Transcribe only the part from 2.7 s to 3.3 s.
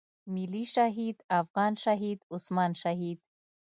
شهيد.